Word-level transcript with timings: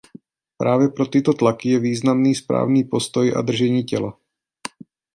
Právě 0.57 0.87
pro 0.89 1.05
tyto 1.05 1.33
tlaky 1.33 1.69
je 1.69 1.79
významný 1.79 2.35
správný 2.35 2.83
postoj 2.83 3.33
a 3.37 3.41
držení 3.41 3.83
těla. 3.83 4.17